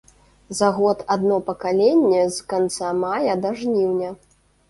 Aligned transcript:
За 0.59 0.69
год 0.77 1.03
адно 1.15 1.35
пакаленне 1.49 2.23
з 2.37 2.47
канца 2.53 2.89
мая 3.05 3.35
да 3.45 3.53
жніўня. 3.59 4.09